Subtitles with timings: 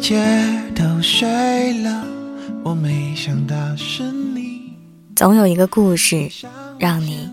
[0.00, 0.24] 世界
[0.76, 2.06] 都睡了，
[2.62, 4.72] 我没想到是你。
[5.16, 6.30] 总有一个故事
[6.78, 7.28] 让你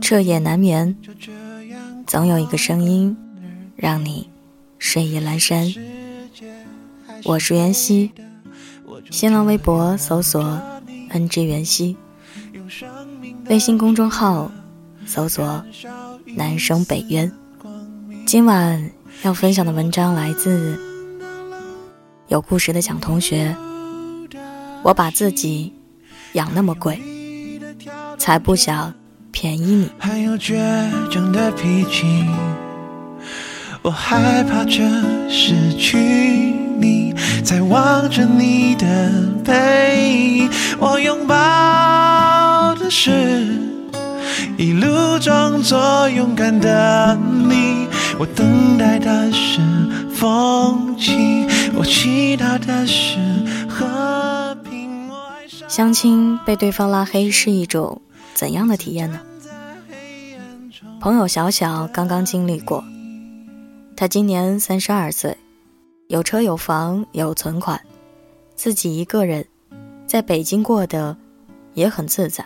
[0.00, 0.96] 彻夜难眠，
[2.08, 3.16] 总有一个声音
[3.76, 4.28] 让你
[4.80, 5.72] 睡意阑珊。
[7.22, 8.10] 我是袁熙，
[9.12, 10.60] 新浪微博搜索
[11.12, 11.96] “ng 袁熙”，
[13.48, 14.50] 微信公众号
[15.06, 15.64] 搜索
[16.34, 17.32] “南生北渊”。
[18.26, 18.90] 今晚
[19.22, 20.87] 要分享的文章来自
[22.28, 23.56] 有故事的蒋同学。
[24.82, 25.72] 我把自己
[26.34, 27.00] 养那么贵，
[28.18, 28.92] 才不想
[29.32, 29.90] 便宜你。
[29.98, 30.54] 还有倔
[31.10, 32.24] 强的脾气，
[33.82, 34.82] 我害怕这
[35.28, 35.98] 失去
[36.78, 39.10] 你，在望着你的
[39.42, 40.50] 背影。
[40.78, 43.10] 我拥抱的是
[44.58, 47.88] 一路装作勇敢的你，
[48.18, 49.60] 我等待的是
[50.14, 53.18] 风起，我期待的是
[53.68, 55.08] 和平。
[55.68, 58.00] 相亲被对方拉黑是一种
[58.34, 59.20] 怎样的体验呢？
[61.00, 62.82] 朋友小小刚刚经历过，
[63.96, 65.36] 他今年三十二岁，
[66.08, 67.80] 有车有房有存款，
[68.56, 69.46] 自己一个人
[70.06, 71.16] 在北京过得
[71.74, 72.44] 也很自在。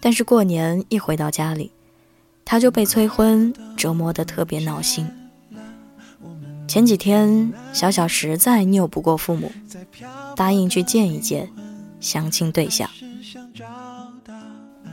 [0.00, 1.72] 但是过年一回到家里，
[2.44, 5.06] 他就被催婚折磨得特别闹心。
[6.68, 9.52] 前几天，小小实在拗不过父母，
[10.34, 11.48] 答应去见一见
[12.00, 12.88] 相亲对象。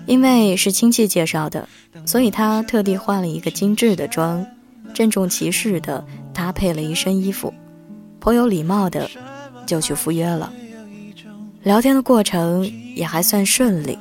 [0.06, 1.70] 因为是亲戚介绍的，
[2.06, 4.45] 所以他特地化了一个精致的妆，
[4.94, 6.03] 郑重其事的
[6.34, 7.53] 搭配了一身衣服，
[8.20, 9.09] 颇有礼貌的
[9.66, 10.52] 就去赴约了。
[11.64, 13.98] 聊天的过程也还算顺利，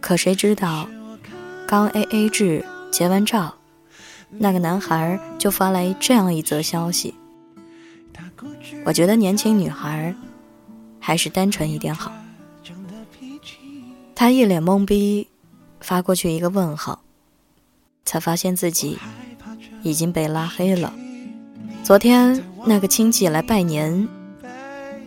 [0.00, 0.88] 可谁知道，
[1.66, 3.52] 刚 A A 制结完账，
[4.38, 7.14] 那个男孩就发来这样一则消息。
[8.84, 10.14] 我觉得年轻女孩
[10.98, 12.12] 还是单纯一点好。
[14.14, 15.28] 他一脸懵逼，
[15.80, 17.00] 发过去一个问号，
[18.04, 18.98] 才发现自己
[19.82, 20.92] 已经被拉黑了。
[21.82, 24.08] 昨天那个亲戚来拜年，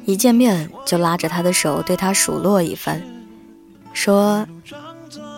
[0.06, 3.02] 一见面就拉着他的手对他数落一番，
[3.94, 4.46] 说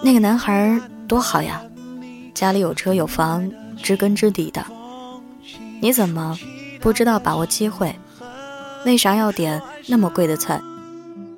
[0.03, 1.61] 那个男孩多好呀，
[2.33, 3.47] 家里有车有房，
[3.81, 4.65] 知根知底的。
[5.81, 6.37] 你怎么
[6.79, 7.95] 不知道把握机会？
[8.85, 10.61] 为啥要点那么贵的菜，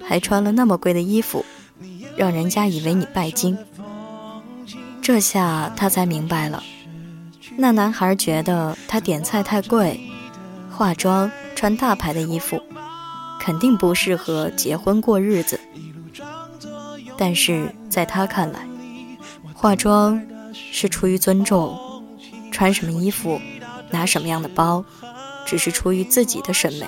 [0.03, 1.45] 还穿了那么贵的衣服？
[2.15, 3.57] 让人家以为你拜金，
[5.01, 6.61] 这下他才明白了。
[7.57, 9.99] 那男孩觉得他点菜太贵，
[10.69, 12.61] 化妆穿大牌的衣服，
[13.39, 15.59] 肯定不适合结婚过日子。
[17.17, 18.59] 但是在他看来，
[19.53, 20.21] 化妆
[20.51, 21.77] 是出于尊重，
[22.59, 23.39] 穿什么衣服，
[23.89, 24.83] 拿什么样的包，
[25.45, 26.85] 只是出于自己的审美。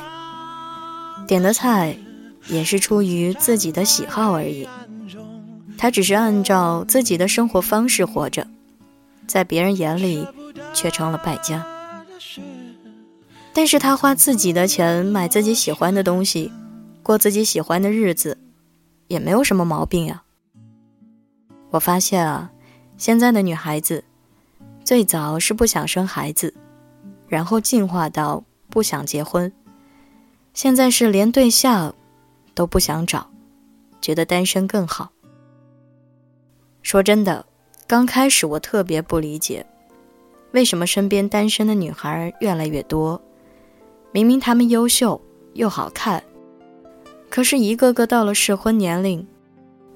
[1.26, 1.96] 点的菜
[2.48, 4.68] 也是出于自己的喜好而已。
[5.78, 8.46] 他只是按照自己的生活方式活着，
[9.26, 10.28] 在别人眼里
[10.74, 11.66] 却成了败家。
[13.54, 16.52] 但是他花自己的钱买自己喜欢的东西，
[17.02, 18.38] 过自己喜欢的日子，
[19.08, 20.24] 也没有什么毛病呀。
[21.70, 22.52] 我发现啊，
[22.98, 24.04] 现在的女孩子，
[24.84, 26.54] 最早是不想生孩子，
[27.28, 29.52] 然后进化到不想结婚，
[30.54, 31.94] 现在是连对象
[32.54, 33.30] 都不想找，
[34.02, 35.12] 觉得单身更好。
[36.82, 37.46] 说真的，
[37.88, 39.66] 刚开始我特别不理解，
[40.52, 43.22] 为什么身边单身的女孩越来越多？
[44.12, 45.22] 明明她们优秀
[45.54, 46.22] 又好看，
[47.30, 49.26] 可是一个个到了适婚年龄，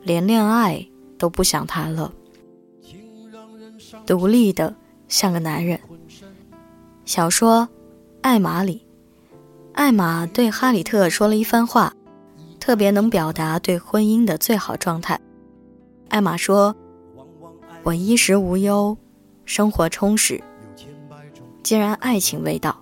[0.03, 2.13] 连恋爱都不想谈了，
[4.05, 4.73] 独立的
[5.07, 5.79] 像个男人。
[7.05, 7.61] 小说
[8.21, 8.85] 《艾玛》里，
[9.73, 11.93] 艾玛对哈里特说了一番话，
[12.59, 15.19] 特别能表达对婚姻的最好状态。
[16.09, 16.75] 艾玛说
[17.84, 18.97] ：“我衣食无忧，
[19.43, 20.41] 生活充实。
[21.61, 22.75] 既然爱情未到，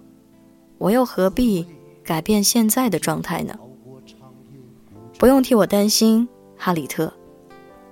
[0.77, 1.65] 我又何必
[2.03, 3.57] 改变现在的状态呢？
[5.17, 6.27] 不用替我担心，
[6.57, 7.11] 哈里特，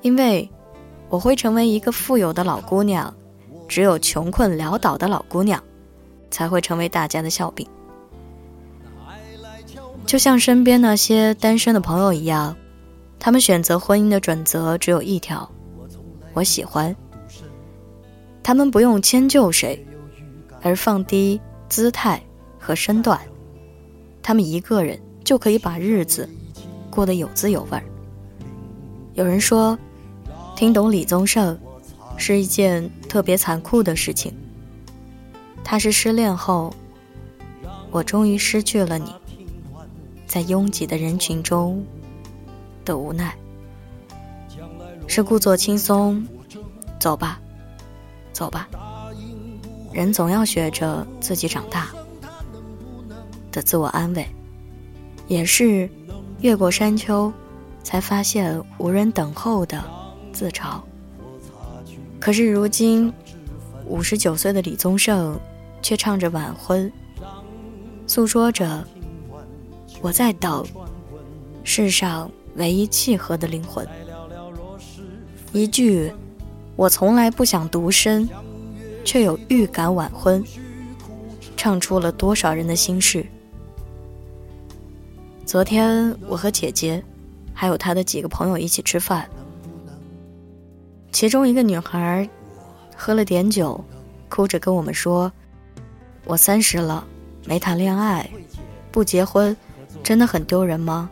[0.02, 0.50] 因为
[1.10, 3.14] 我会成为一个富有的老姑娘。
[3.72, 5.64] 只有穷困潦倒的老姑娘，
[6.30, 7.66] 才会成为大家的笑柄。
[10.06, 12.54] 就像身边那些单身的朋友一样。”
[13.18, 15.50] 他们选择婚姻的准则只有一条：
[16.34, 16.94] 我喜欢。
[18.44, 19.80] 他们不用迁就谁，
[20.62, 21.40] 而放低
[21.70, 22.22] 姿态
[22.60, 23.18] 和身段，
[24.22, 26.28] 他们一个人就可以把日子
[26.90, 27.82] 过得有滋有味。
[29.14, 29.80] 有人说，
[30.58, 31.58] 听懂李宗盛
[32.18, 34.34] 是一件特别残酷的事情。
[35.66, 36.74] 他是失恋后
[37.92, 39.14] 我终于失去了你，
[40.26, 41.86] 在拥挤的人群中
[42.86, 43.36] 的无奈。
[45.08, 46.26] 是故作轻松，
[47.02, 47.38] 走吧，
[48.32, 48.70] 走吧。
[49.92, 51.90] 人总要学着自己长大
[53.52, 54.26] 的自我安慰，
[55.28, 55.90] 也是
[56.40, 57.30] 越过山丘，
[57.84, 59.84] 才发现无人等候的
[60.32, 60.80] 自嘲。
[62.22, 63.12] 可是如今，
[63.88, 65.38] 五十九岁的李宗盛
[65.82, 66.90] 却唱着晚婚，
[68.06, 68.88] 诉说着
[70.02, 70.64] 我在等
[71.64, 73.86] 世上唯一契合的灵魂。
[75.52, 76.14] 一句
[76.78, 78.30] “我从来不想独身，
[79.04, 80.44] 却有预感晚婚”，
[81.58, 83.26] 唱出了多少人的心事。
[85.44, 87.04] 昨天我和姐姐，
[87.52, 89.28] 还有她的几个朋友一起吃饭，
[91.12, 92.28] 其中一个女孩
[92.96, 93.84] 喝了点酒，
[94.30, 95.32] 哭着跟我们说
[96.26, 97.06] ：“我三十了，
[97.46, 98.30] 没谈恋爱，
[98.92, 99.56] 不结婚，
[100.02, 101.10] 真的很丢人吗？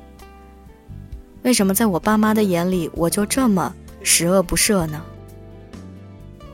[1.44, 5.04] 为什么在我爸妈的眼里，我就这么……”十恶不赦呢。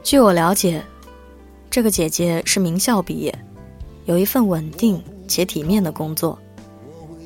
[0.02, 0.84] 据我了解，
[1.70, 3.38] 这个姐姐是名校毕业，
[4.06, 6.38] 有一份稳定且体面的工作。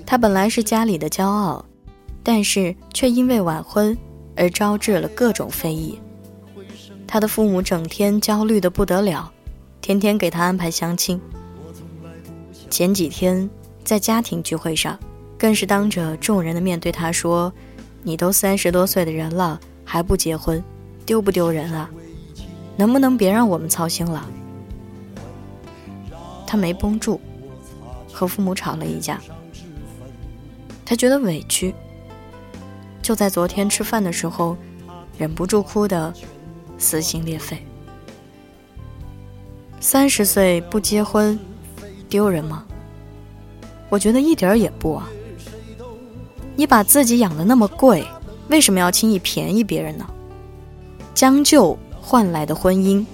[0.05, 1.63] 她本来是家里的骄傲，
[2.21, 3.97] 但是却因为晚婚
[4.35, 5.97] 而招致了各种非议。
[7.11, 9.31] 他的父母整天焦虑的不得了，
[9.81, 11.19] 天天给他安排相亲。
[12.69, 13.49] 前几天
[13.83, 14.95] 在家庭聚会上，
[15.35, 17.51] 更是当着众人的面对他说
[18.03, 20.63] ：“你都三十多岁的人了。”还不结婚，
[21.03, 21.89] 丢不丢人啊？
[22.77, 24.29] 能不能别让我们操心了？
[26.45, 27.19] 他没绷住，
[28.13, 29.19] 和父母吵了一架。
[30.85, 31.73] 他觉得委屈，
[33.01, 34.55] 就在昨天吃饭的时候，
[35.17, 36.13] 忍不住哭的
[36.79, 37.63] 撕心裂肺。
[39.79, 41.37] 三十岁不结婚，
[42.09, 42.65] 丢人吗？
[43.89, 45.07] 我觉得一点也不啊。
[46.55, 48.03] 你把自己养的那么贵。
[48.49, 50.09] 为什么要轻易便宜别人呢？
[51.13, 53.05] 将就换来的婚姻，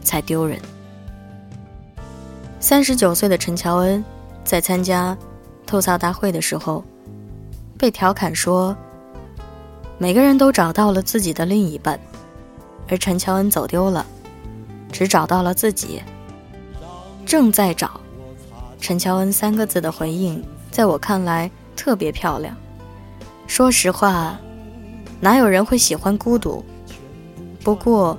[0.00, 0.60] 才丢人。
[2.60, 4.04] 三十九岁的陈乔恩
[4.44, 5.18] 在参加
[5.66, 6.84] 吐槽大会的时候，
[7.76, 8.76] 被调侃说
[9.98, 11.98] ：“每个人都找到了自己的另一半，
[12.88, 14.04] 而陈乔恩走丢了，
[14.92, 16.02] 只找到了自己。
[17.24, 18.00] 正在找。”
[18.80, 22.56] 陈乔恩三个字的回应，在我看来特别漂亮。
[23.46, 24.38] 说实话。
[25.18, 26.62] 哪有人会喜欢孤独？
[27.64, 28.16] 不过，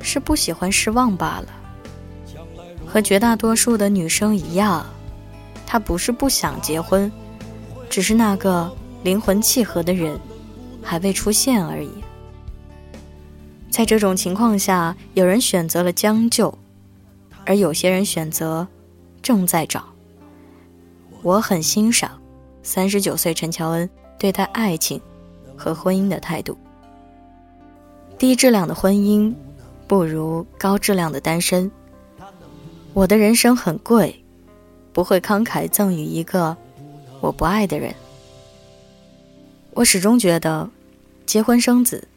[0.00, 1.46] 是不喜欢失望罢了。
[2.84, 4.84] 和绝大多数的女生一样，
[5.64, 7.10] 她不是不想结婚，
[7.88, 8.70] 只是那个
[9.04, 10.18] 灵魂契合的人
[10.82, 11.90] 还未出现而已。
[13.72, 16.56] 在这种情况下，有人选择了将就，
[17.44, 18.68] 而有些人选择
[19.20, 19.82] 正在找。
[21.22, 22.20] 我很欣赏
[22.62, 23.88] 三十九岁陈乔恩
[24.18, 25.00] 对待爱情。
[25.54, 26.58] 和婚姻的态度，
[28.18, 29.32] 低质量的婚姻
[29.86, 31.70] 不如高质量的单身。
[32.92, 34.24] 我的人生很贵，
[34.92, 36.56] 不会慷慨赠予一个
[37.20, 37.94] 我不爱的人。
[39.74, 40.68] 我始终觉得，
[41.26, 42.08] 结婚生子，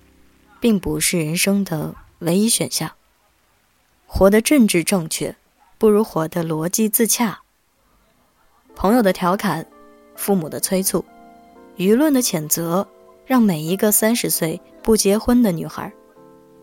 [0.65, 2.93] 并不是人生的唯一选项。
[4.07, 5.35] 活得政治正确，
[5.77, 7.41] 不如活得逻辑自洽。
[8.73, 9.67] 朋友的调侃，
[10.15, 11.05] 父母的催促，
[11.77, 12.87] 舆论的谴责。
[13.27, 15.93] 让每一个三十岁不结婚的女孩，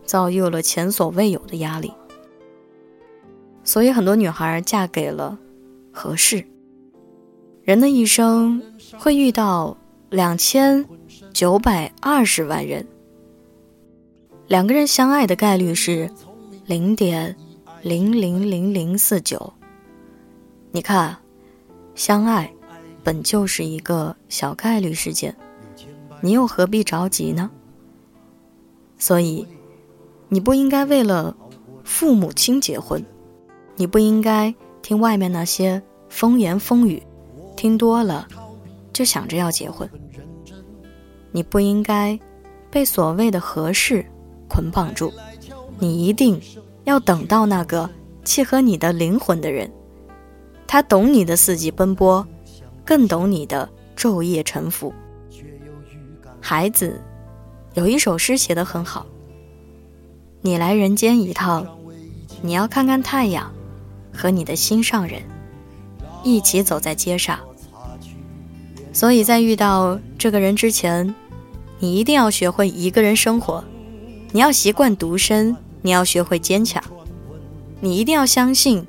[0.05, 1.93] 遭遇了前所未有的压力。
[3.63, 5.37] 所以很多女孩嫁给了
[5.93, 6.45] 合适。
[7.63, 8.61] 人的一生
[8.99, 9.77] 会遇到
[10.09, 10.85] 两千
[11.31, 12.85] 九百二十万人，
[14.47, 16.09] 两个人相爱的概率是
[16.65, 17.35] 零点
[17.81, 19.51] 零零零零四九。
[20.71, 21.15] 你看，
[21.95, 22.51] 相爱
[23.03, 25.35] 本就是一个小概率事件。
[26.21, 27.49] 你又何必着急呢？
[28.97, 29.45] 所以，
[30.29, 31.35] 你不应该为了
[31.83, 33.03] 父母亲结婚，
[33.75, 37.01] 你不应该听外面那些风言风语，
[37.55, 38.27] 听多了
[38.91, 39.89] 就想着要结婚。
[41.31, 42.17] 你不应该
[42.69, 44.05] 被所谓的合适
[44.53, 45.11] 捆绑住，
[45.79, 46.39] 你一定
[46.83, 47.89] 要等到那个
[48.23, 49.71] 契合你的灵魂的人，
[50.67, 52.27] 他懂你的四季奔波，
[52.85, 53.67] 更懂你的
[53.97, 54.93] 昼夜沉浮。
[56.39, 57.01] 孩子，
[57.73, 59.07] 有一首诗写得很好。
[60.41, 61.65] 你来人间一趟，
[62.43, 63.51] 你要看看太阳，
[64.13, 65.23] 和你的心上人
[66.21, 67.39] 一起走在街上。
[68.91, 71.15] 所以在遇到这个人之前，
[71.79, 73.63] 你一定要学会一个人生活，
[74.35, 76.83] 你要习惯独身，你要学会坚强，
[77.79, 78.83] 你一定要相信，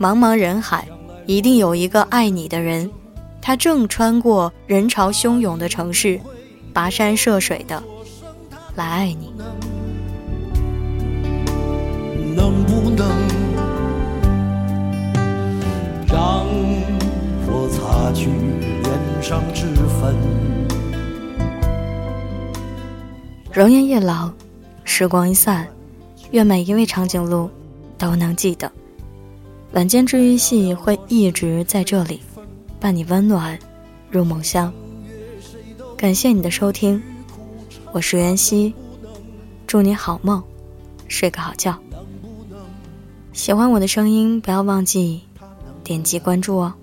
[0.00, 0.88] 茫茫人海
[1.26, 2.90] 一定有一个爱你的人，
[3.42, 6.18] 他正穿过人潮汹涌的城市，
[6.72, 7.82] 跋山涉水的
[8.76, 9.30] 来爱你。
[12.34, 13.06] 能不能
[16.08, 16.46] 让
[17.46, 18.30] 我擦去
[18.82, 19.66] 脸上脂
[20.00, 20.16] 粉？
[23.52, 24.30] 容颜一老，
[24.90, 25.68] 时光一散，
[26.30, 27.48] 愿每一位长颈鹿
[27.98, 28.72] 都能记得。
[29.72, 32.20] 晚间治愈系会一直在这里，
[32.80, 33.56] 伴你温暖
[34.10, 34.72] 入梦乡。
[35.96, 37.00] 感谢你的收听，
[37.92, 38.72] 我是袁熙，
[39.66, 40.42] 祝你好梦，
[41.06, 41.78] 睡个好觉。
[43.34, 45.20] 喜欢我的声音，不要忘记
[45.84, 46.74] 点击关注哦。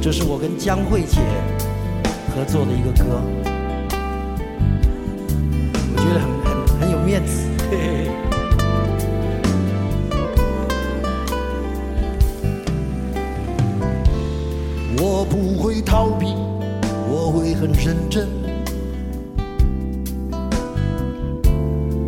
[0.00, 1.20] 这是我跟江慧姐
[2.34, 3.20] 合作的一个歌。
[5.92, 7.46] 我觉得很很很有面子。
[15.00, 16.34] 我不会逃避，
[17.08, 18.26] 我会很认真。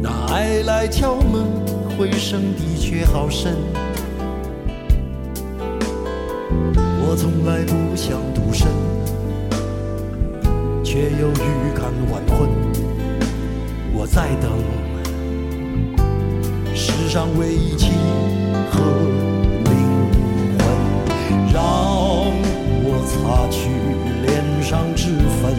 [0.00, 1.44] 那爱来敲门，
[1.98, 3.54] 回声的确好深。
[7.12, 8.68] 我从来不想独身，
[10.84, 12.48] 却又预感晚婚。
[13.92, 14.48] 我在等
[16.72, 17.90] 世上唯一契
[18.70, 18.80] 合
[19.64, 19.74] 灵
[20.56, 20.62] 魂，
[21.52, 21.60] 让
[22.84, 23.58] 我擦去
[24.24, 25.10] 脸上脂
[25.42, 25.52] 粉，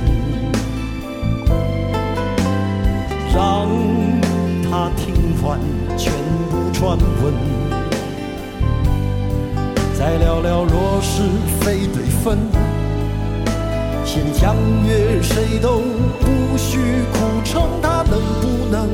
[3.35, 3.67] 让
[4.71, 5.59] 他听完
[5.97, 6.13] 全
[6.49, 7.33] 部传闻，
[10.01, 11.21] 再聊聊若是
[11.59, 12.39] 非对分，
[14.03, 15.83] 先相约谁都
[16.19, 16.79] 不许
[17.13, 18.01] 苦撑他。
[18.09, 18.89] 能不能？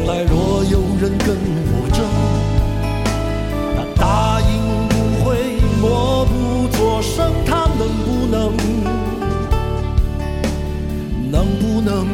[0.00, 1.36] 将来若有人跟
[1.72, 2.00] 我争，
[3.76, 4.48] 他答应
[4.88, 5.28] 不会
[5.78, 6.32] 默不
[6.74, 8.56] 作声，他能不能？
[11.30, 12.08] 能不能？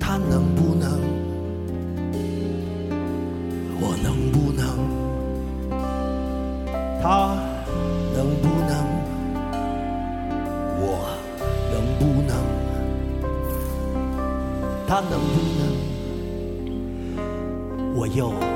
[0.00, 0.98] 他能不能？
[3.78, 4.64] 我能不能？
[7.02, 7.36] 他
[8.16, 8.72] 能不能？
[10.80, 10.82] 我
[11.70, 12.39] 能不能？
[14.90, 15.40] 他能不
[17.14, 17.22] 能？
[17.94, 18.49] 我又？